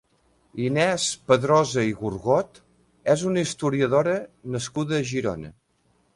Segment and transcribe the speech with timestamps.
[0.67, 2.57] Inés Padrosa i Gorgot
[3.15, 4.19] és una historiadora
[4.57, 5.55] nascuda a Girona.